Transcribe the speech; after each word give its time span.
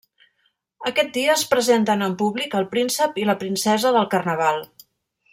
Aquest 0.91 1.11
dia 1.17 1.33
es 1.33 1.43
presenten 1.51 2.01
en 2.05 2.15
públic 2.21 2.57
el 2.61 2.65
príncep 2.73 3.19
i 3.25 3.27
la 3.31 3.35
princesa 3.43 3.93
del 3.97 4.09
carnaval. 4.15 4.59